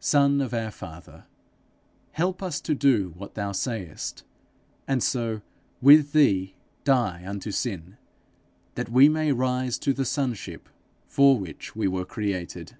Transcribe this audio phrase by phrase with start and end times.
[0.00, 1.24] Son of our Father,
[2.12, 4.22] help us to do what thou sayest,
[4.86, 5.40] and so
[5.80, 7.96] with thee die unto sin,
[8.74, 10.68] that we may rise to the sonship
[11.06, 12.76] for which we were created.